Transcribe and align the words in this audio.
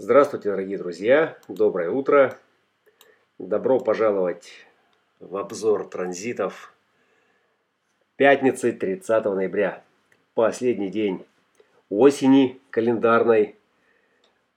Здравствуйте, 0.00 0.50
дорогие 0.50 0.78
друзья! 0.78 1.36
Доброе 1.48 1.90
утро! 1.90 2.38
Добро 3.40 3.80
пожаловать 3.80 4.48
в 5.18 5.36
обзор 5.36 5.88
транзитов 5.88 6.72
пятницы 8.14 8.70
30 8.70 9.24
ноября. 9.24 9.82
Последний 10.34 10.88
день 10.88 11.26
осени 11.88 12.60
календарной. 12.70 13.56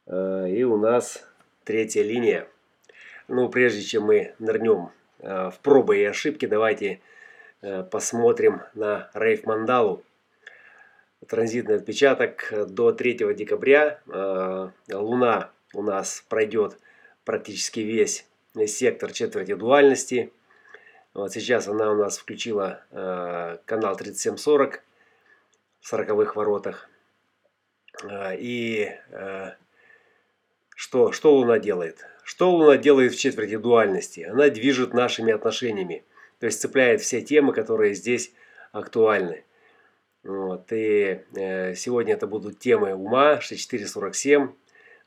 Э, 0.06 0.48
и 0.48 0.64
у 0.64 0.78
нас 0.78 1.28
третья 1.64 2.04
линия. 2.04 2.48
Ну, 3.28 3.50
прежде 3.50 3.82
чем 3.82 4.04
мы 4.04 4.36
нырнем 4.38 4.92
э, 5.22 5.50
в 5.50 5.58
пробы 5.64 5.98
и 5.98 6.04
ошибки, 6.04 6.46
давайте 6.46 7.02
э, 7.64 7.82
посмотрим 7.82 8.62
на 8.76 9.10
Рейф 9.16 9.48
Мандалу 9.48 10.04
транзитный 11.28 11.76
отпечаток 11.76 12.54
до 12.68 12.92
3 12.92 13.34
декабря. 13.36 14.02
Э, 14.08 14.70
Луна 14.92 15.52
у 15.74 15.82
нас 15.82 16.26
пройдет 16.28 16.78
практически 17.26 17.80
весь 17.80 18.26
сектор 18.68 19.12
четверти 19.12 19.54
дуальности. 19.54 20.34
Вот 21.14 21.32
сейчас 21.32 21.68
она 21.68 21.92
у 21.92 21.96
нас 21.96 22.18
включила 22.18 22.84
э, 22.92 23.58
канал 23.66 23.96
3740 23.96 24.82
в 25.82 25.88
40 25.88 26.36
воротах. 26.36 26.90
Э, 28.04 28.36
и 28.38 28.92
что, 30.76 31.12
что 31.12 31.36
Луна 31.36 31.60
делает? 31.60 32.06
Что 32.24 32.52
Луна 32.52 32.78
делает 32.78 33.14
в 33.14 33.20
четверти 33.20 33.58
дуальности? 33.58 34.22
Она 34.22 34.50
движет 34.50 34.94
нашими 34.94 35.32
отношениями. 35.32 36.04
То 36.40 36.48
есть 36.48 36.60
цепляет 36.60 37.02
все 37.02 37.22
темы, 37.22 37.54
которые 37.54 37.94
здесь 37.94 38.34
актуальны. 38.72 39.44
Вот, 40.24 40.72
и 40.72 41.22
э, 41.36 41.74
сегодня 41.76 42.14
это 42.14 42.28
будут 42.28 42.60
темы 42.60 42.94
ума 42.94 43.42
6447, 43.42 44.52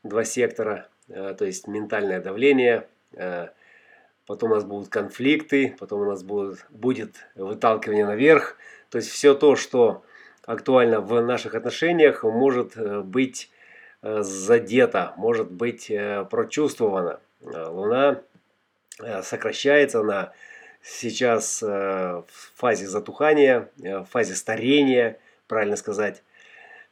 два 0.03 0.23
сектора, 0.25 0.89
э, 1.07 1.33
то 1.37 1.45
есть 1.45 1.67
ментальное 1.67 2.19
давление, 2.19 2.87
э, 3.13 3.47
потом 4.25 4.51
у 4.51 4.55
нас 4.55 4.65
будут 4.65 4.89
конфликты, 4.89 5.75
потом 5.79 6.01
у 6.01 6.05
нас 6.05 6.21
будут, 6.21 6.65
будет 6.69 7.15
выталкивание 7.35 8.05
наверх, 8.05 8.57
то 8.89 8.97
есть 8.97 9.09
все 9.09 9.33
то, 9.33 9.55
что 9.55 10.03
актуально 10.45 11.01
в 11.01 11.21
наших 11.21 11.55
отношениях, 11.55 12.23
может 12.23 12.77
э, 12.77 13.01
быть 13.01 13.49
э, 14.01 14.21
задето, 14.21 15.13
может 15.17 15.51
быть 15.51 15.89
э, 15.89 16.25
прочувствовано. 16.29 17.19
Луна 17.41 18.21
сокращается 19.21 20.01
на 20.01 20.31
сейчас 20.85 21.63
э, 21.63 21.67
в 21.67 22.51
фазе 22.55 22.87
затухания, 22.87 23.69
э, 23.81 23.99
в 23.99 24.05
фазе 24.05 24.35
старения, 24.35 25.19
правильно 25.47 25.75
сказать. 25.75 26.23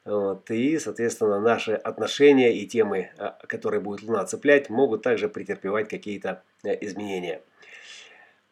Вот, 0.03 0.49
и, 0.51 0.79
соответственно, 0.79 1.39
наши 1.39 1.73
отношения 1.73 2.57
и 2.57 2.65
темы, 2.65 3.11
э, 3.17 3.31
которые 3.47 3.81
будет 3.81 4.01
Луна 4.01 4.25
цеплять, 4.25 4.69
могут 4.69 5.03
также 5.03 5.29
претерпевать 5.29 5.89
какие-то 5.89 6.43
изменения. 6.63 7.41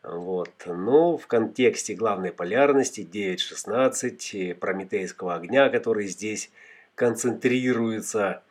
Вот. 0.03 0.51
Но 0.65 1.17
в 1.17 1.27
контексте 1.27 1.95
главной 1.95 2.31
полярности 2.31 3.01
9.16, 3.01 4.55
прометейского 4.55 5.35
огня, 5.35 5.69
который 5.69 6.07
здесь 6.07 6.51
концентрируется 6.95 8.43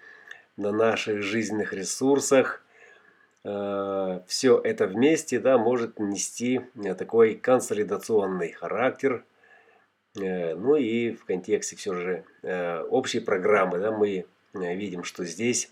на 0.57 0.73
наших 0.73 1.23
жизненных 1.23 1.73
ресурсах– 1.73 2.65
Э, 2.70 2.70
все 3.43 4.61
это 4.63 4.87
вместе 4.87 5.39
да, 5.39 5.57
может 5.57 5.99
нести 5.99 6.61
э, 6.75 6.95
такой 6.95 7.35
консолидационный 7.35 8.53
характер. 8.53 9.25
Э, 10.21 10.55
ну 10.55 10.77
и 10.77 11.13
в 11.13 11.25
контексте 11.25 11.77
все 11.77 11.95
же 11.95 12.25
общей 12.91 13.21
программы 13.21 13.79
да, 13.79 13.93
мы 13.93 14.27
видим, 14.53 15.05
что 15.05 15.25
здесь 15.25 15.71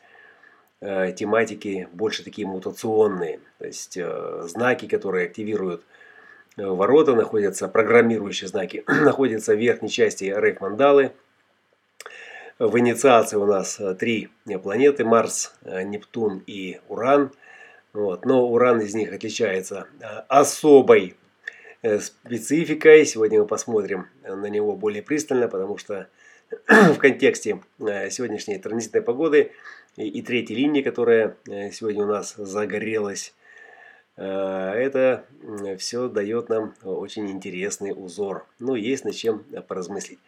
тематики 0.80 1.88
больше 1.92 2.22
такие 2.22 2.46
мутационные. 2.46 3.40
То 3.58 3.66
есть 3.66 3.98
знаки, 4.48 4.86
которые 4.86 5.26
активируют 5.26 5.82
ворота, 6.56 7.16
находятся, 7.16 7.66
программирующие 7.66 8.46
знаки, 8.46 8.84
находятся 8.86 9.54
в 9.54 9.58
верхней 9.58 9.90
части 9.90 10.24
рейк-мандалы. 10.24 11.10
В 12.60 12.78
инициации 12.78 13.36
у 13.36 13.46
нас 13.46 13.80
три 13.98 14.28
планеты, 14.62 15.04
Марс, 15.04 15.52
Нептун 15.64 16.44
и 16.46 16.80
Уран– 16.88 17.32
вот. 17.92 18.24
Но 18.24 18.46
уран 18.48 18.80
из 18.80 18.94
них 18.94 19.12
отличается 19.12 19.86
э, 20.00 20.04
особой 20.28 21.16
э, 21.82 21.98
спецификой. 22.00 23.06
Сегодня 23.06 23.40
мы 23.40 23.46
посмотрим 23.46 24.08
на 24.22 24.46
него 24.46 24.76
более 24.76 25.02
пристально, 25.02 25.48
потому 25.48 25.78
что 25.78 26.08
в 26.68 26.98
контексте 26.98 27.60
э, 27.80 28.10
сегодняшней 28.10 28.58
транзитной 28.58 29.02
погоды 29.02 29.52
и 29.96 30.22
третьей 30.22 30.56
линии, 30.56 30.82
которая 30.82 31.36
сегодня 31.72 32.04
у 32.04 32.06
нас 32.06 32.34
загорелась, 32.36 33.34
это 34.14 35.24
все 35.78 36.08
дает 36.08 36.48
нам 36.48 36.72
очень 36.84 37.28
интересный 37.28 37.92
узор. 37.96 38.46
Ну, 38.60 38.76
есть 38.76 39.04
над 39.04 39.16
чем 39.16 39.44
поразмыслить. 39.66 40.20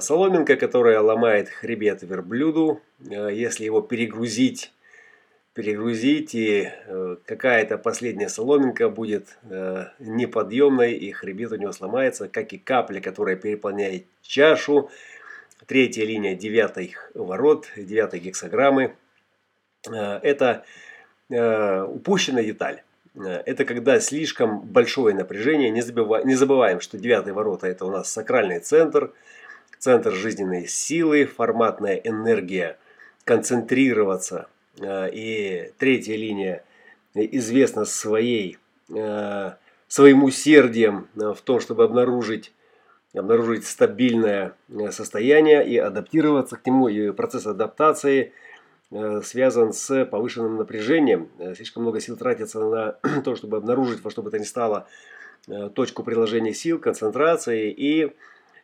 Соломинка, 0.00 0.56
которая 0.56 1.00
ломает 1.00 1.48
хребет 1.48 2.02
верблюду, 2.02 2.80
если 2.98 3.64
его 3.64 3.82
перегрузить 3.82 4.72
перегрузить, 5.56 6.34
и 6.34 6.70
э, 6.70 7.16
какая-то 7.24 7.78
последняя 7.78 8.28
соломинка 8.28 8.90
будет 8.90 9.38
э, 9.44 9.86
неподъемной, 9.98 10.92
и 10.92 11.10
хребет 11.12 11.50
у 11.52 11.56
него 11.56 11.72
сломается, 11.72 12.28
как 12.28 12.52
и 12.52 12.58
капля, 12.58 13.00
которая 13.00 13.36
переполняет 13.36 14.04
чашу. 14.20 14.90
Третья 15.66 16.04
линия 16.04 16.36
девятых 16.36 17.10
ворот, 17.14 17.68
девятой 17.74 18.20
гексограммы. 18.20 18.96
Э, 19.90 20.20
это 20.22 20.64
упущенная 21.28 22.44
деталь. 22.44 22.82
Это 23.16 23.64
когда 23.64 23.98
слишком 23.98 24.60
большое 24.60 25.12
напряжение. 25.12 25.70
Не 25.70 26.34
забываем, 26.36 26.80
что 26.80 26.98
девятые 26.98 27.34
ворота 27.34 27.66
это 27.66 27.84
у 27.84 27.90
нас 27.90 28.12
сакральный 28.12 28.60
центр, 28.60 29.12
центр 29.78 30.12
жизненной 30.12 30.68
силы, 30.68 31.24
форматная 31.24 31.96
энергия 31.96 32.78
концентрироваться 33.24 34.48
и 34.80 35.72
третья 35.78 36.16
линия 36.16 36.64
известна 37.14 37.84
своей, 37.84 38.58
э, 38.94 39.52
своим 39.88 40.24
усердием 40.24 41.08
э, 41.16 41.32
в 41.32 41.40
том, 41.40 41.60
чтобы 41.60 41.84
обнаружить, 41.84 42.52
обнаружить 43.14 43.66
стабильное 43.66 44.54
состояние 44.90 45.66
и 45.66 45.78
адаптироваться 45.78 46.56
к 46.56 46.66
нему. 46.66 46.88
И 46.88 47.10
процесс 47.12 47.46
адаптации 47.46 48.32
связан 49.24 49.72
с 49.72 50.04
повышенным 50.04 50.58
напряжением. 50.58 51.28
Слишком 51.56 51.82
много 51.82 52.00
сил 52.00 52.16
тратится 52.16 52.60
на 52.60 52.92
то, 53.24 53.34
чтобы 53.34 53.56
обнаружить 53.56 54.04
во 54.04 54.10
что 54.10 54.22
бы 54.22 54.30
то 54.30 54.38
ни 54.38 54.44
стало 54.44 54.86
точку 55.74 56.04
приложения 56.04 56.54
сил, 56.54 56.78
концентрации. 56.78 57.70
И 57.70 58.12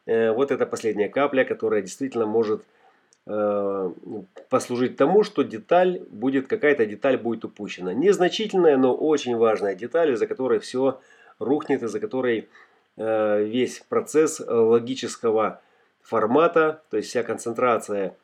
вот 0.06 0.52
эта 0.52 0.66
последняя 0.66 1.08
капля, 1.08 1.44
которая 1.44 1.82
действительно 1.82 2.26
может 2.26 2.62
Э, 2.62 2.81
послужить 3.24 4.96
тому, 4.96 5.22
что 5.22 5.42
деталь 5.42 6.00
будет, 6.10 6.48
какая-то 6.48 6.86
деталь 6.86 7.16
будет 7.16 7.44
упущена. 7.44 7.92
Незначительная, 7.92 8.76
но 8.76 8.94
очень 8.94 9.36
важная 9.36 9.74
деталь, 9.74 10.12
из-за 10.12 10.26
которой 10.26 10.58
все 10.58 11.00
рухнет, 11.38 11.82
из-за 11.82 12.00
которой 12.00 12.48
э, 12.96 13.44
весь 13.44 13.80
процесс 13.88 14.40
логического 14.40 15.60
формата, 16.02 16.82
то 16.90 16.96
есть 16.96 17.10
вся 17.10 17.22
концентрация 17.22 18.16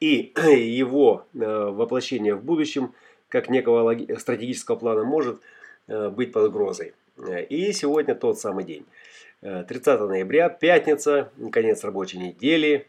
и 0.00 0.34
его 0.36 1.24
э, 1.32 1.38
воплощение 1.38 2.34
в 2.34 2.44
будущем, 2.44 2.92
как 3.28 3.48
некого 3.48 3.96
стратегического 4.18 4.76
плана, 4.76 5.04
может 5.04 5.40
быть 5.86 6.32
под 6.32 6.48
угрозой. 6.48 6.94
И 7.48 7.72
сегодня 7.72 8.14
тот 8.14 8.38
самый 8.38 8.64
день. 8.64 8.86
30 9.40 10.00
ноября, 10.00 10.48
пятница, 10.48 11.32
конец 11.50 11.82
рабочей 11.82 12.18
недели 12.18 12.86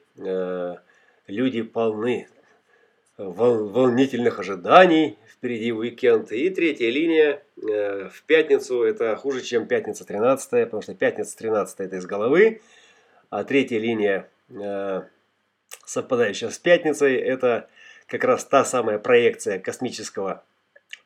люди 1.28 1.62
полны 1.62 2.28
вол 3.18 3.70
волнительных 3.70 4.40
ожиданий, 4.40 5.18
впереди 5.28 5.72
уикенд. 5.72 6.32
И 6.32 6.50
третья 6.50 6.90
линия 6.90 7.44
э, 7.58 8.10
в 8.10 8.24
пятницу, 8.24 8.84
это 8.84 9.16
хуже, 9.16 9.42
чем 9.42 9.68
пятница 9.68 10.06
13, 10.06 10.66
потому 10.66 10.82
что 10.82 10.94
пятница 10.94 11.38
13 11.38 11.80
это 11.80 11.96
из 11.96 12.06
головы, 12.06 12.62
а 13.30 13.44
третья 13.44 13.80
линия, 13.80 14.30
э, 14.50 15.02
совпадающая 15.86 16.50
с 16.50 16.60
пятницей, 16.60 17.16
это 17.16 17.68
как 18.08 18.24
раз 18.24 18.46
та 18.46 18.66
самая 18.66 19.00
проекция 19.00 19.60
космического 19.60 20.44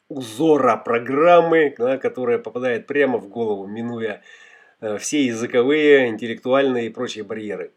узора 0.09 0.77
программы, 0.77 1.73
да, 1.77 1.97
которая 1.97 2.37
попадает 2.37 2.87
прямо 2.87 3.17
в 3.17 3.27
голову, 3.27 3.67
минуя 3.67 4.21
э, 4.81 4.97
все 4.97 5.25
языковые, 5.25 6.09
интеллектуальные 6.09 6.87
и 6.87 6.89
прочие 6.89 7.23
барьеры. 7.23 7.71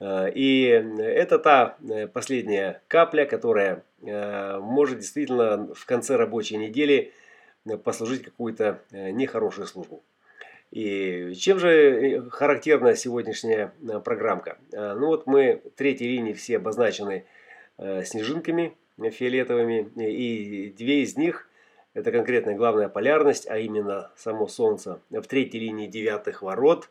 Э, 0.00 0.30
и 0.34 0.64
это 0.64 1.38
та 1.38 1.76
э, 1.88 2.08
последняя 2.08 2.82
капля, 2.88 3.26
которая 3.26 3.84
э, 4.02 4.58
может 4.58 4.98
действительно 4.98 5.72
в 5.74 5.86
конце 5.86 6.16
рабочей 6.16 6.56
недели 6.56 7.12
послужить 7.84 8.22
какую-то 8.22 8.80
нехорошую 8.90 9.66
службу. 9.66 10.02
И 10.70 11.34
чем 11.34 11.58
же 11.58 12.26
характерна 12.30 12.96
сегодняшняя 12.96 13.74
программка? 14.02 14.56
Ну 14.72 15.08
вот 15.08 15.26
мы 15.26 15.60
третьей 15.76 16.08
линии 16.08 16.32
все 16.32 16.56
обозначены 16.56 17.26
снежинками. 17.76 18.74
фиолетовыми, 19.10 19.90
и 20.02 20.70
две 20.70 21.02
из 21.02 21.18
них– 21.18 21.50
это 21.92 22.10
конкретная 22.12 22.54
главная 22.54 22.88
полярность, 22.88 23.46
а 23.46 23.58
именно 23.58 24.10
само 24.16 24.48
Солнце 24.48 25.02
в 25.10 25.22
третьей 25.22 25.60
линии 25.60 25.86
девятых 25.86 26.40
ворот 26.40 26.88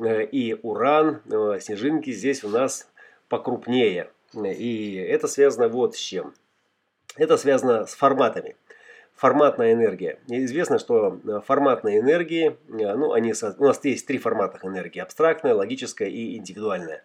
и 0.00 0.56
Уран, 0.62 1.22
снежинки 1.60 2.10
здесь 2.10 2.44
у 2.44 2.48
нас 2.48 2.90
покрупнее. 3.28 4.10
И 4.34 4.94
это 4.94 5.26
связано 5.26 5.68
вот 5.68 5.96
с 5.96 5.98
чем. 5.98 6.34
Это 7.16 7.36
связано 7.36 7.86
с 7.86 7.94
форматами 7.94 8.56
форматная 9.18 9.72
энергия. 9.72 10.20
Известно, 10.28 10.78
что 10.78 11.20
э, 11.26 11.40
форматные 11.44 11.98
энергии, 11.98 12.56
э, 12.68 12.94
ну, 12.94 13.12
они, 13.12 13.34
у 13.58 13.64
нас 13.64 13.84
есть 13.84 14.06
три 14.06 14.18
формата 14.18 14.60
энергии. 14.62 15.00
Абстрактная, 15.00 15.54
логическая 15.54 16.08
и 16.08 16.36
индивидуальная. 16.36 17.02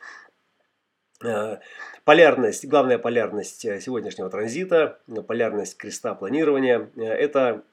Э, 1.24 1.57
полярность, 2.06 2.68
главная 2.68 3.00
полярность 3.00 3.62
сегодняшнего 3.81 4.30
транзита, 4.30 5.00
полярность 5.28 5.75
креста 5.75 6.13
планирования, 6.13 6.92
это 6.96 7.63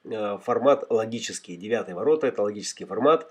формат 0.42 0.86
логический. 0.88 1.56
Девятые 1.56 1.94
ворота– 1.94 2.26
это 2.28 2.42
логический 2.42 2.86
формат. 2.86 3.28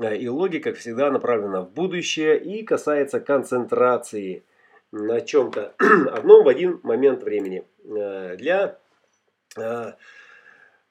И 0.00 0.28
логика, 0.28 0.72
всегда, 0.72 1.10
направлена 1.10 1.62
в 1.62 1.70
будущее 1.70 2.38
и 2.38 2.62
касается 2.62 3.20
концентрации 3.20 4.42
на 4.90 5.20
чем-то 5.20 5.74
одном 6.12 6.44
в 6.44 6.48
один 6.48 6.80
момент 6.82 7.22
времени. 7.22 7.64
Для 7.84 8.78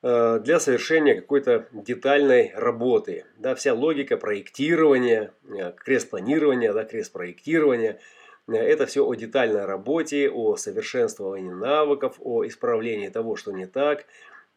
Э, 0.04 0.40
для 0.40 0.60
совершения 0.60 1.14
какой-то 1.14 1.68
детальной 1.72 2.52
работы. 2.56 3.26
Да, 3.38 3.54
вся 3.54 3.74
логика 3.76 4.18
проектирования, 4.18 5.32
э, 5.48 5.72
крест-планирования, 5.74 6.74
да, 6.74 6.86
крест-проектирования 6.86 8.00
э,– 8.48 8.54
это 8.56 8.88
все 8.88 9.06
о 9.06 9.14
детальной 9.14 9.66
работе, 9.66 10.28
о 10.32 10.56
совершенствовании 10.56 11.54
навыков, 11.54 12.16
о 12.20 12.48
исправлении 12.48 13.10
того, 13.10 13.36
что 13.36 13.52
не 13.52 13.68
так. 13.68 14.06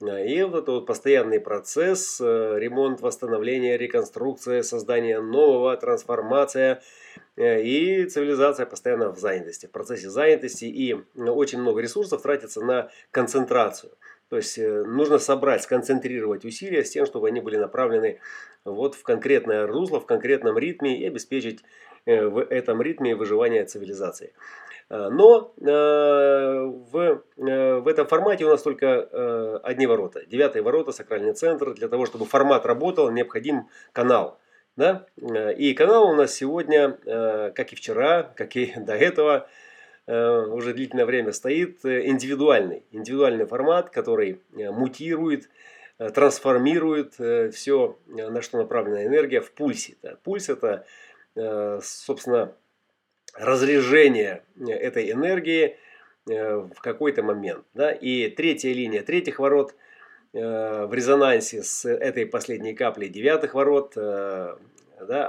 И 0.09 0.43
вот 0.43 0.63
этот 0.63 0.87
постоянный 0.87 1.41
процесс, 1.41 2.21
ремонт, 2.21 3.01
восстановление, 3.01 3.79
реконструкция, 3.79 4.63
создание 4.63 5.21
нового, 5.21 5.77
трансформация 5.77 6.83
и 7.37 8.07
цивилизация 8.07 8.67
постоянно 8.67 9.11
в 9.11 9.19
занятости, 9.19 9.67
в 9.67 9.71
процессе 9.71 10.09
занятости. 10.11 10.65
И 10.67 10.95
очень 11.17 11.61
много 11.61 11.81
ресурсов 11.81 12.23
тратится 12.23 12.61
на 12.65 12.91
концентрацию– 13.11 13.93
то 14.35 14.39
есть 14.39 14.59
э, 14.59 14.85
нужно 14.85 15.19
собрать, 15.19 15.63
сконцентрировать 15.63 16.45
усилия 16.45 16.85
с 16.85 16.91
тем, 16.91 17.07
чтобы 17.07 17.29
они 17.29 17.41
были 17.41 17.57
направлены 17.57 18.19
вот 18.65 18.95
в 18.95 19.03
конкретное 19.03 19.67
русло, 19.67 20.01
в 20.01 20.07
конкретном 20.07 20.59
ритме 20.59 20.99
и 20.99 21.07
обеспечить 21.07 21.61
э, 21.61 21.65
в 22.07 22.41
этом 22.43 22.83
ритме 22.83 23.15
выживание 23.15 23.65
цивилизации. 23.65 24.33
Э, 24.91 25.09
но 25.11 25.55
в, 25.57 27.23
в 27.37 27.89
этом 27.89 28.07
формате 28.07 28.45
у 28.45 28.49
нас 28.49 28.63
только 28.63 29.61
одни 29.63 29.87
ворота. 29.87 30.25
Девятые 30.27 30.63
ворота, 30.63 30.93
сакральный 30.93 31.33
центр. 31.33 31.75
Для 31.75 31.89
того, 31.89 32.07
чтобы 32.07 32.27
формат 32.27 32.67
работал, 32.67 33.11
необходим 33.11 33.69
канал. 33.93 34.39
Да? 34.77 35.07
И 35.57 35.73
канал 35.75 36.11
у 36.11 36.15
нас 36.15 36.35
сегодня, 36.35 36.99
как 37.55 37.73
и 37.73 37.77
вчера, 37.77 38.25
как 38.35 38.57
и 38.57 38.75
до 38.77 38.95
этого, 38.95 39.49
Э, 40.07 40.45
уже 40.51 40.75
длительное 40.75 41.07
время 41.07 41.33
стоит 41.33 41.85
э, 41.85 42.07
индивидуальный. 42.07 42.85
Индивидуальный 42.93 43.47
формат, 43.47 43.91
который 43.91 44.41
э, 44.57 44.71
мутирует, 44.71 45.49
трансформирует 45.97 47.15
все, 47.55 47.97
на 48.09 48.43
что 48.43 48.59
направлена 48.59 49.05
энергия, 49.05 49.41
в 49.41 49.53
пульсе. 49.53 49.95
Пульс 50.25 50.49
это, 50.49 50.85
собственно, 51.35 52.55
разрежение 53.35 54.45
этой 54.59 55.11
энергии 55.11 55.77
в 56.27 56.77
какой-то 56.81 57.23
момент. 57.23 57.65
Да? 57.75 57.91
И 57.93 58.29
третья 58.29 58.73
линия 58.73 59.03
третьих 59.03 59.39
ворот 59.39 59.75
в 60.33 60.91
резонансе 60.93 61.63
с 61.63 61.89
этой 61.89 62.27
последней 62.27 62.75
каплей 62.75 63.09
девятых 63.09 63.55
ворот, 63.55 63.93
да, 63.95 64.59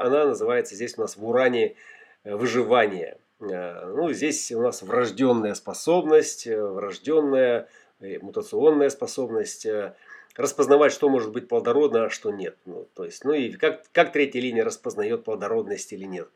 она 0.02 0.26
называется 0.26 0.76
здесь 0.76 0.98
у 0.98 1.02
нас 1.02 1.18
в 1.18 1.28
уране 1.28 1.76
выживание. 2.24 3.18
Э, 3.40 3.86
ну, 3.88 4.12
здесь 4.14 4.52
у 4.52 4.62
нас 4.62 4.82
врожденная 4.82 5.54
способность, 5.56 6.48
э, 6.48 6.62
врожденная 6.62 7.68
э, 8.00 8.20
мутационная 8.20 8.90
способность 8.90 9.68
распознавать, 10.36 10.92
что 10.92 11.10
может 11.10 11.32
быть 11.32 11.48
плодородно, 11.48 12.06
а 12.06 12.10
что 12.10 12.32
нет. 12.32 12.56
Ну, 12.66 12.88
то 12.94 13.06
есть, 13.06 13.24
ну 13.24 13.34
и 13.34 13.52
как, 13.52 13.84
как 13.92 14.12
третья 14.12 14.40
линия 14.42 14.64
распознает 14.64 15.24
плодородность 15.24 15.94
или 15.94 16.06
нет. 16.06 16.30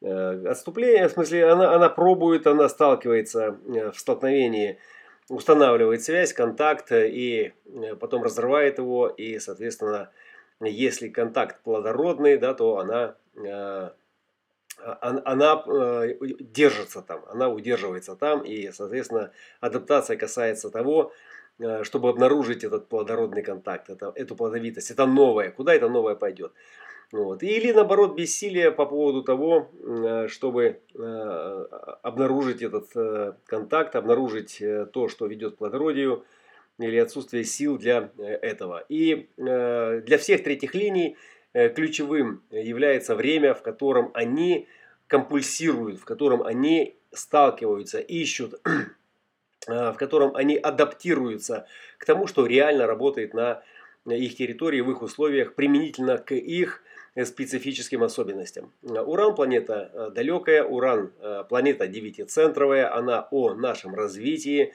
Отступление, 0.00 1.08
в 1.08 1.12
смысле, 1.12 1.48
она, 1.48 1.74
она 1.74 1.88
пробует, 1.88 2.46
она 2.46 2.68
сталкивается 2.68 3.56
в 3.64 3.94
столкновении, 3.94 4.78
устанавливает 5.28 6.02
связь, 6.02 6.32
контакт 6.32 6.90
и 6.92 7.52
потом 8.00 8.24
разрывает 8.24 8.78
его. 8.78 9.08
И, 9.08 9.38
соответственно, 9.38 10.10
если 10.60 11.08
контакт 11.08 11.62
плодородный, 11.62 12.36
да, 12.36 12.54
то 12.54 12.78
она 12.78 13.14
а, 14.84 15.22
она 15.24 15.62
э, 15.66 16.14
держится 16.40 17.02
там, 17.02 17.24
она 17.28 17.48
удерживается 17.48 18.16
там, 18.16 18.40
и, 18.42 18.72
соответственно, 18.72 19.30
адаптация 19.60 20.16
касается 20.16 20.70
того, 20.70 21.12
э, 21.12 21.31
чтобы 21.82 22.08
обнаружить 22.08 22.64
этот 22.64 22.88
плодородный 22.88 23.42
контакт, 23.42 23.90
это, 23.90 24.12
эту 24.14 24.34
плодовитость, 24.34 24.90
это 24.90 25.06
новое, 25.06 25.50
куда 25.50 25.74
это 25.74 25.88
новое 25.88 26.14
пойдет. 26.14 26.52
Вот. 27.12 27.42
Или 27.42 27.72
наоборот 27.72 28.16
бессилие 28.16 28.72
по 28.72 28.86
поводу 28.86 29.22
того, 29.22 29.70
э, 29.74 30.28
чтобы 30.28 30.80
обнаружить 32.02 32.62
этот 32.62 33.38
контакт, 33.44 33.94
обнаружить 33.96 34.62
то, 34.92 35.08
что 35.08 35.26
ведет 35.26 35.54
к 35.54 35.58
плодородию, 35.58 36.24
или 36.78 36.96
отсутствие 36.96 37.44
сил 37.44 37.78
для 37.78 38.10
этого. 38.16 38.84
И 38.88 39.28
для 39.36 40.18
всех 40.18 40.42
третьих 40.42 40.74
линий 40.74 41.16
Э, 41.54 41.68
ключевым 41.68 42.42
является 42.50 43.14
время, 43.14 43.54
в 43.54 43.62
котором 43.62 44.10
они 44.14 44.68
компульсируют, 45.06 46.00
в 46.00 46.04
котором 46.04 46.42
они 46.42 46.96
сталкиваются, 47.12 47.98
ищут, 47.98 48.54
э, 48.64 48.68
в 49.66 49.94
котором 49.94 50.34
они 50.34 50.56
адаптируются 50.56 51.66
к 51.98 52.04
тому, 52.04 52.26
что 52.26 52.46
реально 52.46 52.86
работает 52.86 53.34
на 53.34 53.62
их 54.06 54.36
территории, 54.36 54.80
в 54.80 54.90
их 54.90 55.02
условиях, 55.02 55.54
применительно 55.54 56.18
к 56.18 56.34
их 56.34 56.82
специфическим 57.24 58.02
особенностям. 58.02 58.72
Уран 58.82 59.34
планета 59.34 60.10
далекая, 60.14 60.64
Уран 60.64 61.12
планета 61.48 61.86
девятицентровая, 61.86 62.92
она 62.92 63.28
о 63.30 63.54
нашем 63.54 63.94
развитии, 63.94 64.74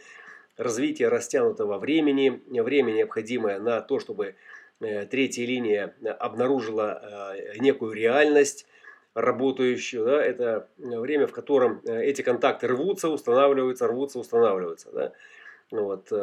развитие 0.56 1.10
растянутого 1.10 1.80
времени, 1.80 2.42
время 2.62 2.92
необходимое 2.92 3.60
на 3.60 3.82
то, 3.82 4.00
чтобы 4.00 4.36
Э, 4.80 5.06
третья 5.06 5.44
линия 5.44 5.96
обнаружила 6.20 7.34
э, 7.36 7.58
некую 7.58 7.94
реальность 7.94 8.68
работающую. 9.22 10.06
Да, 10.06 10.24
это 10.24 10.70
время, 10.78 11.28
в 11.28 11.32
котором 11.32 11.82
э, 11.86 12.04
эти 12.04 12.22
контакты 12.22 12.68
рвутся, 12.68 13.10
устанавливаются, 13.10 13.88
рвутся, 13.88 14.20
устанавливаются. 14.20 14.92
Да. 14.92 15.14
Вот, 15.70 16.14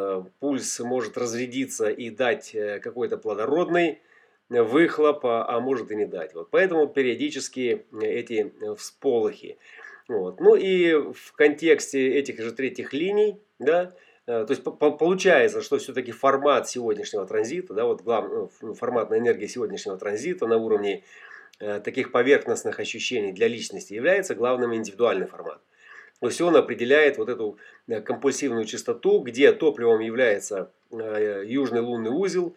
пульс 0.40 0.80
может 0.80 1.18
разрядиться 1.18 1.90
и 1.90 2.08
дать 2.08 2.56
какой-то 2.80 3.18
плодородный 3.18 4.00
выхлоп, 4.48 5.26
а, 5.26 5.46
а 5.46 5.60
может 5.60 5.90
и 5.90 5.96
не 5.96 6.06
дать. 6.06 6.32
Вот, 6.32 6.48
поэтому 6.50 6.88
периодически 6.88 7.84
эти 8.00 8.54
всполохи. 8.78 9.58
Вот. 10.08 10.40
Ну 10.40 10.54
и 10.54 10.94
в 10.94 11.32
контексте 11.34 12.14
этих 12.14 12.40
же 12.40 12.52
третьих 12.52 12.94
линий, 12.94 13.38
да, 13.58 13.92
Э, 14.26 14.44
то 14.46 14.52
есть 14.52 14.64
получается, 14.64 15.60
что 15.60 15.78
все-таки 15.78 16.12
формат 16.12 16.68
сегодняшнего 16.68 17.26
транзита, 17.26 17.74
да, 17.74 17.84
вот 17.84 18.02
главный 18.02 18.48
ну, 18.62 18.74
форматная 18.74 19.18
энергия 19.18 19.48
сегодняшнего 19.48 19.98
транзита 19.98 20.46
на 20.46 20.56
уровне 20.56 20.98
э, 20.98 21.02
таких 21.58 22.10
поверхностных 22.10 22.80
ощущений 22.80 23.32
для 23.32 23.48
личности 23.48 23.94
является 23.94 24.34
главным 24.34 24.74
индивидуальный 24.74 25.26
формат. 25.26 25.60
То 26.20 26.28
есть 26.28 26.40
он 26.40 26.56
определяет 26.56 27.18
вот 27.18 27.28
эту 27.28 27.58
э, 27.86 28.00
компульсивную 28.00 28.64
частоту, 28.64 29.20
где 29.20 29.52
топливом 29.52 30.00
является 30.00 30.70
южный 30.90 31.80
лунный 31.80 32.10
узел, 32.10 32.54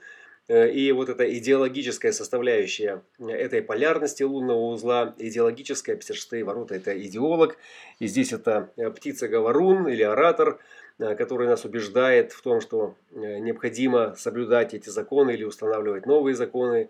и 0.47 0.91
вот 0.93 1.09
эта 1.09 1.27
идеологическая 1.37 2.11
составляющая 2.11 3.01
этой 3.19 3.63
полярности 3.63 4.21
лунного 4.21 4.71
узла, 4.71 5.15
идеологическая 5.17 5.95
56 5.95 6.43
ворота 6.43 6.75
это 6.75 6.97
идеолог, 7.05 7.57
и 7.99 8.05
здесь 8.05 8.31
это 8.31 8.69
птица-говорун 8.77 9.87
или 9.87 10.03
оратор– 10.03 10.59
Э, 10.99 11.15
который 11.15 11.47
нас 11.47 11.63
убеждает 11.63 12.31
в 12.31 12.41
том, 12.41 12.59
что 12.59 12.95
э, 13.11 13.37
необходимо 13.37 14.15
соблюдать 14.15 14.73
эти 14.73 14.89
законы 14.89 15.31
или 15.31 15.43
устанавливать 15.43 16.07
новые 16.07 16.33
законы, 16.33 16.89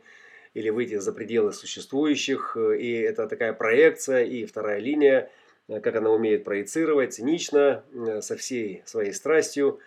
или 0.57 0.69
выйти 0.71 0.95
за 0.95 1.11
пределы 1.11 1.53
существующих. 1.53 2.57
Э, 2.57 2.77
и 2.77 2.91
это 3.01 3.27
такая 3.27 3.53
проекция. 3.53 4.23
И 4.23 4.45
вторая 4.45 4.79
линия, 4.79 5.29
как 5.67 5.95
она 5.95 6.09
умеет 6.09 6.43
проецировать, 6.43 7.13
цинично, 7.13 7.83
со 8.21 8.35
всей 8.35 8.81
своей 8.85 9.13
страстью. 9.13 9.79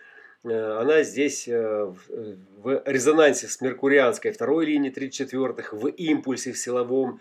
Она 0.43 1.03
здесь 1.03 1.47
в 1.47 2.83
резонансе 2.85 3.47
с 3.47 3.61
меркурианской 3.61 4.31
второй 4.31 4.65
линией 4.65 4.93
34-х, 4.93 5.75
в 5.75 5.87
импульсе 5.87 6.51
в 6.51 6.57
силовом, 6.57 7.19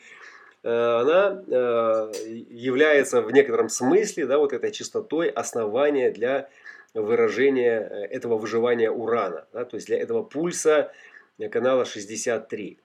она 0.62 1.42
является 2.26 3.20
в 3.20 3.30
некотором 3.30 3.68
смысле, 3.68 4.26
да, 4.26 4.38
вот 4.38 4.54
этой 4.54 4.70
частотой 4.72 5.28
основания 5.28 6.10
для 6.10 6.48
выражения 6.94 7.80
этого 7.80 8.36
выживания 8.38 8.90
урана, 8.90 9.46
да, 9.52 9.64
то 9.64 9.76
есть 9.76 9.86
для 9.86 9.98
этого 9.98 10.22
пульса 10.22 10.92
канала 11.50 11.84
63. 11.84 12.78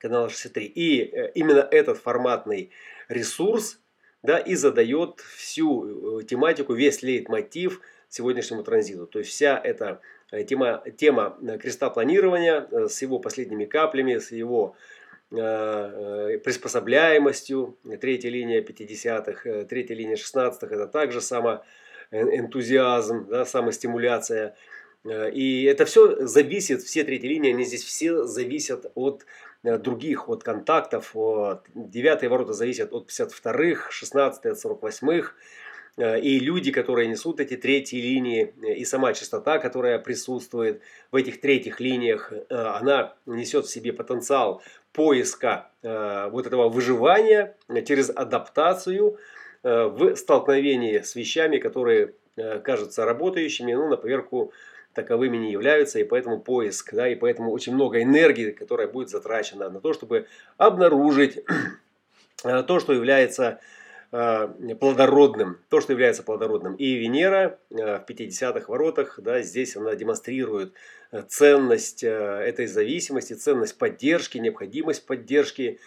Канала 0.00 0.28
63. 0.28 0.66
И 0.66 1.30
именно 1.34 1.66
этот 1.70 1.98
форматный 1.98 2.70
ресурс 3.08 3.80
да, 4.22 4.38
и 4.38 4.54
задает 4.54 5.20
всю 5.20 6.22
тематику, 6.22 6.74
весь 6.74 7.02
лейтмотив 7.02 7.80
сегодняшнему 8.08 8.64
транзиту. 8.64 9.06
То 9.06 9.20
есть 9.20 9.30
вся 9.30 9.60
эта 9.62 10.00
Э, 10.32 10.44
тема, 10.44 10.82
тема 10.96 11.36
э, 11.42 11.58
креста 11.58 11.90
планирования 11.90 12.68
э, 12.70 12.86
с 12.88 13.02
его 13.02 13.18
последними 13.18 13.64
каплями, 13.64 14.18
с 14.18 14.30
его 14.32 14.76
приспособляемостью, 15.30 17.78
третья 18.00 18.30
линия 18.30 18.62
50-х, 18.62 19.64
третья 19.66 19.94
линия 19.94 20.16
16-х, 20.16 20.66
это 20.66 20.88
также 20.88 21.20
самоэнтузиазм, 21.20 23.28
да, 23.28 23.44
самостимуляция. 23.44 24.56
И 25.08 25.62
это 25.70 25.84
все 25.84 26.26
зависит, 26.26 26.82
все 26.82 27.04
третьи 27.04 27.28
линии, 27.28 27.52
они 27.52 27.64
здесь 27.64 27.84
все 27.84 28.24
зависят 28.24 28.90
от 28.96 29.24
других, 29.62 30.28
от 30.28 30.42
контактов. 30.42 31.14
Девятые 31.74 32.30
ворота 32.30 32.52
зависят 32.52 32.92
от 32.92 33.08
52-х, 33.08 33.90
16 33.90 34.46
от 34.46 34.64
48-х. 34.64 35.32
Э, 35.96 36.18
и 36.18 36.38
люди, 36.38 36.72
которые 36.72 37.08
несут 37.08 37.40
эти 37.40 37.56
третьи 37.56 38.00
линии, 38.00 38.54
э, 38.62 38.74
и 38.74 38.84
сама 38.84 39.12
частота, 39.12 39.58
которая 39.58 39.98
присутствует 39.98 40.80
в 41.12 41.16
этих 41.16 41.40
третьих 41.40 41.80
линиях, 41.80 42.32
э, 42.32 42.44
она 42.50 43.14
несет 43.26 43.66
в 43.66 43.70
себе 43.70 43.92
потенциал 43.92 44.62
поиска 44.92 45.70
вот 45.82 46.46
этого 46.46 46.68
выживания 46.68 47.56
через 47.86 48.10
адаптацию 48.10 49.18
в 49.62 50.16
столкновении 50.16 50.98
с 50.98 51.14
вещами, 51.14 51.58
которые 51.58 52.14
кажутся 52.64 53.04
работающими, 53.04 53.72
но 53.72 53.88
на 53.88 53.96
поверку 53.96 54.52
таковыми 54.94 55.36
не 55.36 55.52
являются, 55.52 55.98
и 55.98 56.04
поэтому 56.04 56.40
поиск, 56.40 56.92
да, 56.94 57.08
и 57.08 57.14
поэтому 57.14 57.52
очень 57.52 57.74
много 57.74 58.02
энергии, 58.02 58.50
которая 58.50 58.88
будет 58.88 59.10
затрачена 59.10 59.70
на 59.70 59.80
то, 59.80 59.92
чтобы 59.92 60.26
обнаружить 60.56 61.44
то, 62.42 62.80
что 62.80 62.92
является 62.92 63.60
Э, 64.12 64.48
плодородным, 64.80 65.58
то, 65.68 65.80
что 65.80 65.92
является 65.92 66.24
плодородным. 66.24 66.74
И 66.74 66.94
Венера 66.94 67.60
э, 67.70 67.98
в 67.98 68.04
50-х 68.08 68.64
воротах, 68.66 69.20
да, 69.22 69.40
здесь 69.40 69.76
она 69.76 69.94
демонстрирует 69.94 70.74
э, 71.12 71.22
ценность 71.28 72.02
этой 72.02 72.66
зависимости, 72.66 73.34
ценность 73.34 73.78
поддержки, 73.78 74.38
необходимость 74.38 75.06
поддержки 75.06 75.78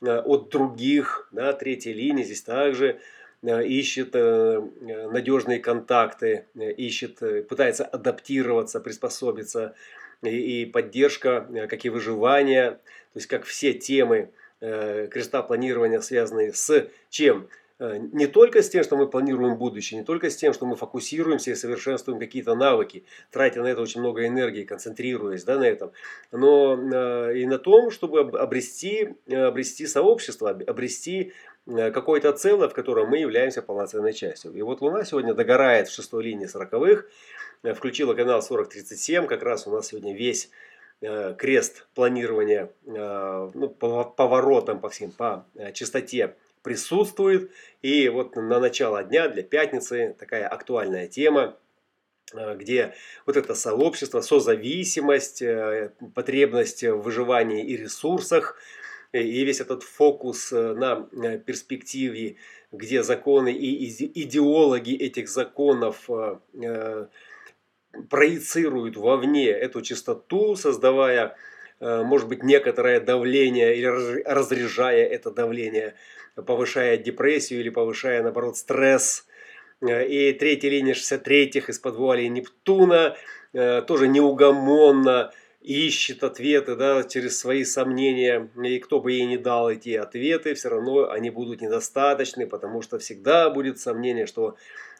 от 0.00 0.48
других. 0.50 1.28
Да, 1.32 1.52
третья 1.54 1.92
линия 1.92 2.22
здесь 2.22 2.42
также 2.42 3.00
ищет 3.42 4.14
надежные 4.14 5.58
контакты, 5.58 6.46
ищет, 6.54 7.18
пытается 7.48 7.84
адаптироваться, 7.84 8.80
приспособиться. 8.80 9.74
И, 10.22 10.66
поддержка, 10.66 11.48
как 11.68 11.84
и 11.84 11.88
выживание, 11.88 12.72
то 12.72 13.16
есть 13.16 13.26
как 13.26 13.44
все 13.44 13.72
темы 13.72 14.30
креста 14.60 15.42
планирования, 15.42 16.00
связанные 16.00 16.52
с 16.52 16.88
чем? 17.10 17.48
Э, 17.82 17.98
не 18.12 18.28
только 18.28 18.62
с 18.62 18.68
тем, 18.68 18.84
что 18.84 18.96
мы 18.96 19.08
планируем 19.08 19.56
будущее, 19.56 19.98
не 19.98 20.06
только 20.06 20.30
с 20.30 20.36
тем, 20.36 20.52
что 20.52 20.66
мы 20.66 20.76
фокусируемся 20.76 21.50
и 21.50 21.54
совершенствуем 21.56 22.20
какие-то 22.20 22.54
навыки, 22.54 23.04
тратя 23.32 23.60
на 23.60 23.66
это 23.66 23.80
очень 23.80 24.00
много 24.00 24.24
энергии, 24.24 24.62
концентрируясь 24.62 25.42
да, 25.42 25.58
на 25.58 25.64
этом, 25.64 25.90
но 26.30 26.78
э, 26.78 27.38
и 27.38 27.46
на 27.46 27.58
том, 27.58 27.90
чтобы 27.90 28.20
обрести, 28.20 29.16
э, 29.26 29.36
обрести 29.36 29.88
сообщество, 29.88 30.50
обрести 30.50 31.32
какое-то 31.66 32.32
целое, 32.32 32.68
в 32.68 32.74
котором 32.74 33.08
мы 33.08 33.18
являемся 33.18 33.62
полноценной 33.62 34.12
частью. 34.12 34.52
И 34.52 34.62
вот 34.62 34.80
Луна 34.80 35.04
сегодня 35.04 35.34
догорает 35.34 35.88
в 35.88 35.94
шестой 35.94 36.24
линии 36.24 36.46
сороковых, 36.46 37.08
включила 37.74 38.14
канал 38.14 38.42
4037, 38.42 39.26
как 39.26 39.42
раз 39.42 39.66
у 39.66 39.70
нас 39.70 39.88
сегодня 39.88 40.16
весь 40.16 40.50
крест 41.00 41.86
планирования 41.94 42.70
ну, 42.84 43.68
по 43.68 44.04
поворотам 44.04 44.80
по 44.80 44.88
всем, 44.88 45.10
по 45.10 45.46
частоте 45.72 46.36
присутствует. 46.62 47.50
И 47.82 48.08
вот 48.08 48.36
на 48.36 48.58
начало 48.58 49.02
дня 49.04 49.28
для 49.28 49.42
пятницы 49.42 50.16
такая 50.18 50.48
актуальная 50.48 51.08
тема, 51.08 51.56
э, 52.34 52.56
где 52.56 52.94
вот 53.26 53.36
это 53.36 53.54
сообщество, 53.54 54.20
созависимость, 54.20 55.42
э, 55.42 55.92
потребность 56.14 56.82
в 56.84 56.98
выживании 56.98 57.64
и 57.64 57.76
ресурсах, 57.76 58.56
и 59.12 59.44
весь 59.44 59.60
этот 59.60 59.82
фокус 59.82 60.52
э, 60.52 60.74
на 60.74 61.38
перспективе, 61.38 62.36
где 62.70 63.02
законы 63.02 63.52
и 63.52 63.86
идеологи 64.22 64.94
этих 64.94 65.28
законов 65.28 66.08
проецируют 68.08 68.96
вовне 68.96 69.48
эту 69.48 69.82
чистоту, 69.82 70.56
создавая, 70.56 71.36
может 71.80 72.28
быть, 72.28 72.42
некоторое 72.42 73.00
давление 73.00 73.76
или 73.76 74.22
разряжая 74.24 75.04
это 75.04 75.30
давление– 75.30 75.94
повышая 76.34 76.96
депрессию 76.96 77.60
или 77.60 77.68
повышая, 77.68 78.22
наоборот, 78.22 78.56
стресс. 78.56 79.26
Э, 79.80 80.06
и 80.06 80.32
третья 80.32 80.70
линия 80.70 80.94
63-х 80.94 81.70
из-под 81.70 81.96
вуали 81.96 82.26
Нептуна 82.26 83.16
э, 83.52 83.82
тоже 83.82 84.08
неугомонно 84.08 85.32
ищет 85.62 86.24
ответы 86.24 86.76
да, 86.76 87.04
через 87.04 87.38
свои 87.38 87.64
сомнения. 87.64 88.50
И 88.62 88.78
кто 88.78 89.00
бы 89.00 89.12
ей 89.12 89.26
не 89.26 89.36
дал 89.36 89.70
эти 89.70 89.94
ответы, 89.94 90.54
все 90.54 90.68
равно 90.68 91.10
они 91.10 91.30
будут 91.30 91.60
недостаточны, 91.60 92.46
потому 92.46 92.82
что 92.82 92.98
всегда 92.98 93.50
будет 93.50 93.78
сомнение, 93.78 94.26
что 94.26 94.56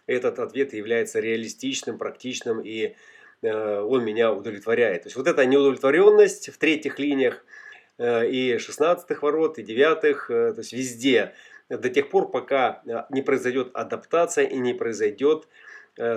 этот 0.06 0.38
ответ 0.38 0.72
является 0.72 1.20
реалистичным, 1.20 1.98
практичным 1.98 2.60
и 2.60 2.94
э, 3.42 3.80
он 3.80 4.04
меня 4.04 4.32
удовлетворяет. 4.32 5.02
То 5.02 5.06
есть 5.08 5.16
вот 5.16 5.26
эта 5.26 5.44
неудовлетворенность 5.46 6.50
в 6.50 6.58
третьих 6.58 6.98
линиях– 6.98 7.44
Э, 7.98 8.26
и 8.26 8.58
16 8.58 9.22
ворот, 9.22 9.58
и 9.58 9.62
9, 9.62 10.04
э, 10.04 10.52
то 10.52 10.54
есть 10.58 10.72
везде, 10.72 11.34
до 11.68 11.88
тех 11.88 12.10
пор, 12.10 12.30
пока 12.30 12.82
э, 12.86 13.04
не 13.10 13.22
произойдет 13.22 13.70
адаптация 13.74 14.44
и 14.44 14.58
не 14.58 14.74
произойдет 14.74 15.46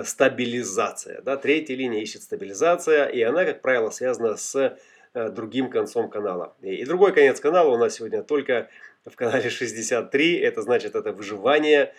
стабилизация. 0.04 1.20
Да? 1.22 1.36
Третья 1.36 1.74
линия 1.74 2.02
ищет 2.02 2.22
стабилизация, 2.22 3.06
и 3.06 3.22
она, 3.22 3.44
как 3.44 3.62
правило, 3.62 3.90
связана 3.90 4.36
с 4.36 4.78
другим 5.14 5.70
концом 5.70 6.10
канала. 6.10 6.54
И 6.62 6.84
другой 6.84 7.12
конец 7.12 7.40
канала 7.40 7.74
у 7.74 7.78
нас 7.78 7.94
сегодня 7.94 8.22
только 8.22 8.68
в 9.04 9.16
канале 9.16 9.48
63, 9.48 10.38
это 10.38 10.62
значит 10.62 10.94
это 10.94 11.12
выживание 11.12 11.94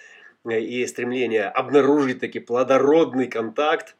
и 0.45 0.85
стремление 0.85 1.45
обнаружить 1.45 2.19
таки 2.19 2.39
плодородный 2.39 3.27
контакт, 3.27 3.95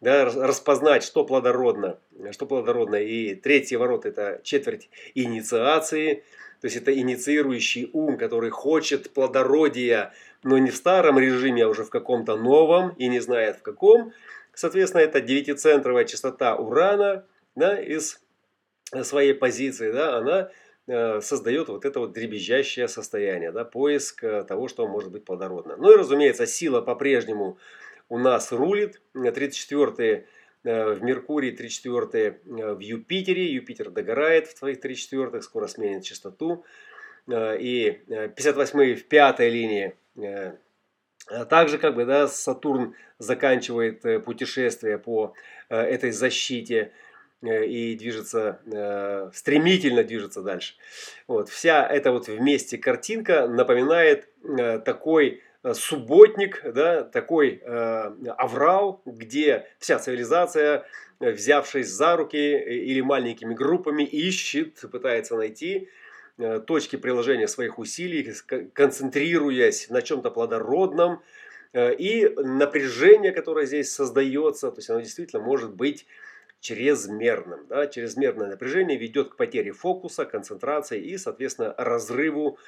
да, 0.00 0.26
распознать, 0.26 1.02
что 1.02 1.24
плодородно, 1.24 1.98
что 2.32 2.46
плодородно. 2.46 2.96
И 2.96 3.34
третий 3.34 3.76
ворот– 3.76 4.06
это 4.06 4.40
четверть 4.44 4.90
инициации, 5.14 6.24
то 6.60 6.66
есть 6.66 6.76
это 6.76 6.96
инициирующий 6.96 7.90
ум, 7.92 8.18
который 8.18 8.50
хочет 8.50 9.12
плодородия, 9.12 10.12
но 10.42 10.58
не 10.58 10.70
в 10.70 10.76
старом 10.76 11.18
режиме, 11.18 11.64
а 11.64 11.68
уже 11.68 11.84
в 11.84 11.90
каком-то 11.90 12.36
новом 12.36 12.90
и 12.90 13.08
не 13.08 13.20
знает 13.20 13.58
в 13.58 13.62
каком. 13.62 14.12
Соответственно, 14.54 15.02
это 15.02 15.20
девятицентровая 15.20 16.04
частота 16.04 16.56
урана 16.56 17.24
да, 17.54 17.80
из 17.80 18.20
своей 19.02 19.34
позиции, 19.34 19.92
да, 19.92 20.16
она 20.16 20.50
э, 20.86 21.20
создает 21.20 21.68
вот 21.68 21.84
это 21.84 22.00
вот 22.00 22.12
дребезжащее 22.12 22.88
состояние, 22.88 23.52
да, 23.52 23.64
поиск 23.64 24.24
э, 24.24 24.44
того, 24.44 24.68
что 24.68 24.88
может 24.88 25.12
быть 25.12 25.24
плодородно. 25.24 25.76
Ну 25.76 25.92
и, 25.92 25.96
разумеется, 25.96 26.46
сила 26.46 26.80
по-прежнему 26.80 27.58
у 28.08 28.18
нас 28.18 28.50
рулит. 28.52 29.00
34 29.12 30.12
э, 30.12 30.24
в 30.64 31.02
Меркурии, 31.02 31.50
34 31.52 32.24
э, 32.24 32.74
в 32.74 32.80
Юпитере. 32.80 33.52
Юпитер 33.52 33.90
догорает 33.90 34.48
в 34.48 34.58
твоих 34.58 34.80
34 34.80 35.42
скоро 35.42 35.66
сменит 35.66 36.04
частоту. 36.04 36.64
Э, 37.28 37.56
и 37.58 38.02
58 38.08 38.96
в 38.96 39.04
пятой 39.04 39.50
линии. 39.50 39.94
Также 41.50 41.78
как 41.78 41.94
бы 41.94 42.06
да, 42.06 42.26
Сатурн 42.26 42.94
заканчивает 43.18 44.24
путешествие 44.24 44.98
по 44.98 45.34
этой 45.68 46.10
защите 46.10 46.92
и 47.42 47.96
движется, 47.96 49.30
стремительно 49.34 50.02
движется 50.02 50.42
дальше. 50.42 50.74
Вот. 51.28 51.50
Вся 51.50 51.86
эта 51.86 52.12
вот 52.12 52.28
вместе 52.28 52.78
картинка 52.78 53.46
напоминает 53.46 54.28
такой 54.84 55.42
Э, 55.42 55.47
субботник, 55.72 56.62
да, 56.64 57.02
такой 57.02 57.60
э, 57.62 58.12
аврал, 58.36 59.02
где 59.04 59.66
вся 59.78 59.98
цивилизация, 59.98 60.86
э, 61.20 61.32
взявшись 61.32 61.88
за 61.88 62.16
руки 62.16 62.36
э, 62.36 62.74
или 62.74 63.00
маленькими 63.00 63.54
группами, 63.54 64.04
ищет, 64.04 64.80
пытается 64.92 65.36
найти 65.36 65.88
э, 66.38 66.60
точки 66.60 66.96
приложения 66.96 67.48
своих 67.48 67.78
усилий, 67.78 68.32
концентрируясь 68.72 69.90
на 69.90 70.02
чем-то 70.02 70.30
плодородном. 70.30 71.22
Э, 71.72 71.92
и 71.94 72.28
напряжение, 72.28 73.32
которое 73.32 73.66
здесь 73.66 73.92
создается, 73.92 74.70
то 74.70 74.78
есть 74.78 74.90
оно 74.90 75.00
действительно 75.00 75.42
может 75.42 75.74
быть 75.74 76.06
чрезмерным. 76.60 77.66
Да? 77.68 77.86
Чрезмерное 77.86 78.48
напряжение 78.48 78.98
ведет 78.98 79.30
к 79.30 79.36
потере 79.36 79.72
фокуса, 79.72 80.24
концентрации 80.24 81.00
и, 81.00 81.16
соответственно, 81.18 81.74
разрыву 81.76 82.58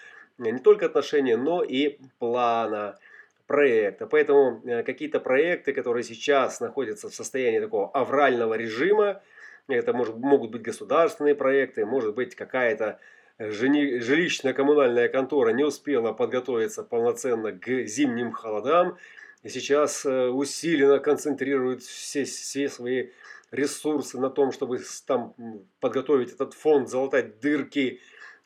не 0.40 0.58
только 0.58 0.86
отношения, 0.86 1.36
но 1.36 1.62
и 1.62 1.98
плана 2.18 2.98
проекта. 3.46 4.06
Поэтому 4.06 4.62
какие-то 4.84 5.20
проекты, 5.20 5.72
которые 5.72 6.04
сейчас 6.04 6.60
находятся 6.60 7.08
в 7.08 7.14
состоянии 7.14 7.60
такого 7.60 7.90
аврального 7.90 8.54
режима, 8.54 9.22
это 9.68 9.92
может, 9.92 10.16
могут 10.16 10.50
быть 10.50 10.62
государственные 10.62 11.34
проекты, 11.34 11.84
может 11.84 12.14
быть 12.14 12.34
какая-то 12.34 12.98
жилищно-коммунальная 13.40 15.08
контора 15.08 15.50
не 15.50 15.64
успела 15.64 16.12
подготовиться 16.12 16.82
полноценно 16.82 17.52
к 17.52 17.86
зимним 17.86 18.32
холодам, 18.32 18.98
и 19.42 19.48
сейчас 19.48 20.04
э, 20.04 20.28
усиленно 20.28 20.98
концентрирует 20.98 21.82
все, 21.82 22.24
все 22.24 22.68
свои 22.68 23.08
ресурсы 23.50 24.18
на 24.18 24.28
том, 24.28 24.52
чтобы 24.52 24.80
там 25.06 25.34
подготовить 25.80 26.32
этот 26.32 26.52
фонд, 26.52 26.88
залатать 26.88 27.40
дырки. 27.40 28.00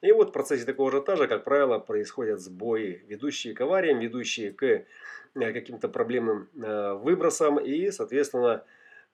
И 0.04 0.12
вот 0.12 0.28
в 0.28 0.32
процессе 0.32 0.66
такого 0.66 0.90
ажиотажа, 0.90 1.26
как 1.26 1.44
правило, 1.44 1.78
происходят 1.78 2.38
сбои, 2.38 3.02
ведущие 3.08 3.54
к 3.54 3.60
авариям, 3.62 4.00
ведущие 4.00 4.52
к 4.52 4.62
э, 4.62 4.84
каким-то 5.34 5.88
проблемным 5.88 6.48
э, 6.62 6.92
выбросам 6.92 7.58
и, 7.58 7.90
соответственно, 7.90 8.64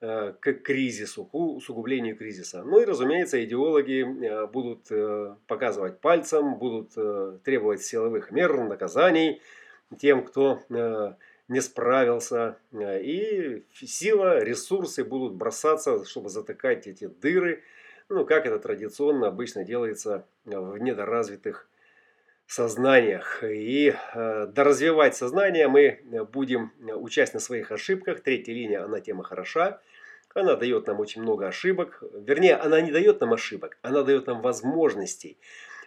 Э, 0.03 0.33
к 0.39 0.53
кризису, 0.53 1.25
к 1.25 1.35
усугублению 1.35 2.17
кризиса. 2.17 2.63
Ну 2.63 2.81
и, 2.81 2.85
разумеется, 2.85 3.43
идеологи 3.43 4.01
будут 4.47 4.89
показывать 5.45 5.99
пальцем, 5.99 6.55
будут 6.55 6.93
требовать 7.43 7.83
силовых 7.83 8.31
мер, 8.31 8.57
наказаний 8.63 9.41
тем, 9.99 10.25
кто 10.25 10.63
не 11.47 11.61
справился. 11.61 12.57
И 12.73 13.63
сила, 13.73 14.43
ресурсы 14.43 15.03
будут 15.03 15.35
бросаться, 15.35 16.03
чтобы 16.05 16.29
затыкать 16.29 16.87
эти 16.87 17.05
дыры, 17.05 17.61
ну, 18.11 18.25
как 18.25 18.45
это 18.45 18.59
традиционно 18.59 19.27
обычно 19.27 19.63
делается 19.63 20.25
в 20.45 20.77
недоразвитых 20.77 21.67
сознаниях. 22.45 23.43
И 23.43 23.95
э, 24.13 24.47
доразвивать 24.47 25.15
сознание 25.15 25.67
мы 25.69 26.01
будем, 26.33 26.73
участь 26.79 27.33
на 27.33 27.39
своих 27.39 27.71
ошибках. 27.71 28.19
Третья 28.21 28.53
линия, 28.53 28.83
она 28.83 28.99
тема 28.99 29.23
хороша. 29.23 29.79
Она 30.33 30.55
дает 30.55 30.87
нам 30.87 30.99
очень 30.99 31.21
много 31.21 31.47
ошибок. 31.47 32.03
Вернее, 32.13 32.55
она 32.55 32.81
не 32.81 32.91
дает 32.91 33.21
нам 33.21 33.33
ошибок, 33.33 33.77
она 33.81 34.03
дает 34.03 34.27
нам 34.27 34.41
возможностей. 34.41 35.37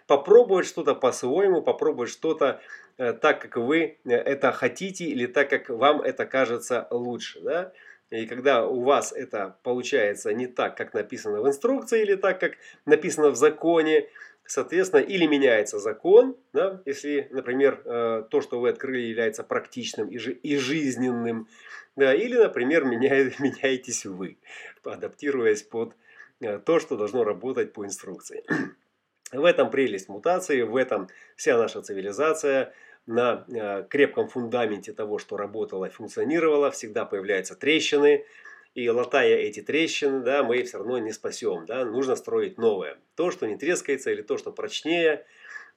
Попробовать 0.07 0.67
что-то 0.67 0.93
по-своему, 0.95 1.61
попробовать 1.61 2.09
что-то 2.09 2.61
э, 2.97 3.13
так, 3.13 3.41
как 3.41 3.57
вы 3.57 3.97
э, 4.03 4.11
это 4.11 4.51
хотите 4.51 5.05
или 5.05 5.27
так, 5.27 5.49
как 5.49 5.69
вам 5.69 6.01
это 6.01 6.25
кажется 6.25 6.87
лучше. 6.89 7.41
Да? 7.41 7.73
И 8.11 8.27
когда 8.27 8.67
у 8.67 8.81
вас 8.81 9.11
это 9.11 9.57
получается 9.63 10.33
не 10.33 10.47
так, 10.47 10.77
как 10.77 10.93
написано 10.93 11.41
в 11.41 11.47
инструкции, 11.47 12.01
или 12.01 12.15
так, 12.15 12.39
как 12.39 12.53
написано 12.85 13.29
в 13.29 13.35
законе, 13.35 14.07
соответственно, 14.45 15.01
или 15.01 15.25
меняется 15.25 15.79
закон, 15.79 16.37
да, 16.53 16.81
если, 16.85 17.27
например, 17.31 17.81
э, 17.83 18.23
то, 18.29 18.41
что 18.41 18.59
вы 18.59 18.69
открыли, 18.69 19.07
является 19.07 19.43
практичным 19.43 20.09
и 20.09 20.55
жизненным, 20.57 21.47
да, 21.95 22.13
или, 22.13 22.35
например, 22.35 22.85
меняет, 22.85 23.39
меняетесь 23.39 24.05
вы, 24.05 24.37
адаптируясь 24.83 25.63
под 25.63 25.95
э, 26.41 26.59
то, 26.59 26.79
что 26.79 26.97
должно 26.97 27.23
работать 27.23 27.73
по 27.73 27.85
инструкции. 27.85 28.43
В 29.31 29.43
этом 29.43 29.71
прелесть 29.71 30.07
мутации, 30.07 30.61
в 30.61 30.75
этом 30.75 31.09
вся 31.35 31.57
наша 31.57 31.81
цивилизация. 31.81 32.73
На 33.07 33.45
э, 33.47 33.85
крепком 33.89 34.27
фундаменте 34.27 34.93
того, 34.93 35.19
что 35.19 35.37
работало 35.37 35.85
и 35.85 35.89
функционировало, 35.89 36.71
всегда 36.71 37.05
появляются 37.05 37.55
трещины. 37.55 38.25
И 38.73 38.89
латая 38.89 39.35
эти 39.37 39.61
трещины, 39.61 40.21
да, 40.21 40.43
мы 40.43 40.63
все 40.63 40.79
равно 40.79 40.97
не 40.97 41.13
спасем. 41.13 41.65
Да, 41.65 41.85
нужно 41.85 42.15
строить 42.15 42.57
новое. 42.57 42.97
То, 43.15 43.31
что 43.31 43.45
не 43.45 43.57
трескается, 43.57 44.11
или 44.11 44.21
то, 44.21 44.37
что 44.37 44.51
прочнее. 44.51 45.25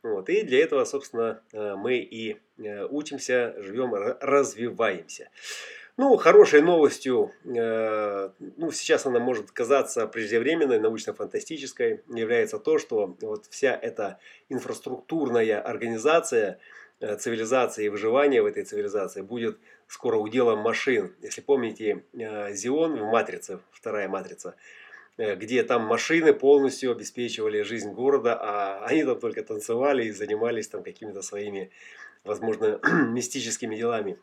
Вот. 0.02 0.28
И 0.28 0.42
для 0.42 0.62
этого, 0.62 0.84
собственно, 0.84 1.42
э, 1.52 1.74
мы 1.76 1.98
и 1.98 2.38
учимся, 2.90 3.54
живем, 3.58 3.94
развиваемся. 3.94 5.30
Ну, 5.98 6.16
хорошей 6.16 6.62
новостью, 6.62 7.32
э, 7.44 8.30
ну, 8.56 8.70
сейчас 8.70 9.04
она 9.04 9.18
может 9.18 9.50
казаться 9.50 10.06
преждевременной, 10.06 10.78
научно-фантастической, 10.78 12.02
является 12.06 12.60
то, 12.60 12.78
что 12.78 13.16
вот 13.20 13.46
вся 13.46 13.76
эта 13.76 14.20
инфраструктурная 14.48 15.60
организация 15.60 16.60
цивилизации 17.00 17.86
и 17.86 17.88
выживания 17.88 18.42
в 18.42 18.46
этой 18.46 18.64
цивилизации 18.64 19.22
будет 19.22 19.58
скоро 19.86 20.16
уделом 20.16 20.58
машин. 20.58 21.14
Если 21.22 21.40
помните, 21.40 22.04
э, 22.12 22.52
Зион 22.52 22.96
в 22.96 23.10
«Матрице», 23.10 23.60
вторая 23.72 24.08
«Матрица», 24.08 24.54
э, 25.16 25.34
где 25.36 25.62
там 25.62 25.82
машины 25.82 26.32
полностью 26.34 26.92
обеспечивали 26.92 27.62
жизнь 27.62 27.92
города, 27.92 28.38
а 28.40 28.84
они 28.84 29.04
там 29.04 29.18
только 29.18 29.42
танцевали 29.42 30.04
и 30.04 30.12
занимались 30.12 30.68
там 30.68 30.82
какими-то 30.82 31.22
своими, 31.22 31.70
возможно, 32.24 32.80
мистическими 33.08 33.76
делами. 33.76 34.18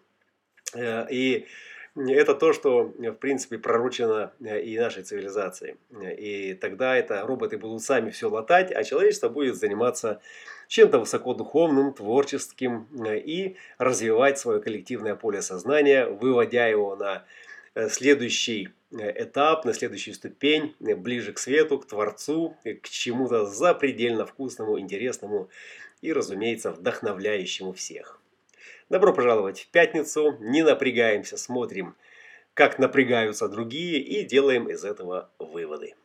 Э, 0.73 1.07
и 1.09 1.47
это 1.95 2.35
то, 2.35 2.51
что, 2.51 2.93
в 2.97 3.13
принципе, 3.13 3.57
пророчено 3.57 4.33
э, 4.41 4.61
и 4.61 4.77
нашей 4.77 5.03
цивилизации. 5.03 5.77
И 6.17 6.53
тогда 6.53 6.95
это 6.95 7.25
роботы 7.25 7.57
будут 7.57 7.81
сами 7.81 8.09
все 8.09 8.29
латать, 8.29 8.71
а 8.71 8.83
человечество 8.83 9.29
будет 9.29 9.55
заниматься 9.55 10.21
чем-то 10.67 10.99
высокодуховным, 10.99 11.93
творческим 11.93 12.87
э, 13.05 13.17
и 13.19 13.55
развивать 13.77 14.39
свое 14.39 14.61
коллективное 14.61 15.15
поле 15.15 15.41
сознания, 15.41 16.07
выводя 16.07 16.67
его 16.67 16.95
на 16.95 17.25
следующий 17.89 18.69
этап, 18.91 19.65
на 19.65 19.73
следующую 19.73 20.13
ступень, 20.13 20.75
ближе 20.79 21.33
к 21.33 21.39
свету, 21.39 21.77
к 21.79 21.85
Творцу, 21.85 22.55
к 22.63 22.87
чему-то 22.87 23.45
запредельно 23.45 24.25
вкусному, 24.25 24.79
интересному 24.79 25.49
и, 26.01 26.13
разумеется, 26.13 26.71
вдохновляющему 26.71 27.73
всех. 27.73 28.21
Добро 28.89 29.13
пожаловать 29.13 29.61
в 29.61 29.67
пятницу. 29.69 30.37
Не 30.39 30.63
напрягаемся, 30.63 31.37
смотрим, 31.37 31.95
как 32.53 32.77
напрягаются 32.77 33.47
другие 33.47 33.99
и 33.99 34.23
делаем 34.23 34.69
из 34.69 34.85
этого 34.85 35.29
выводы. 35.39 35.95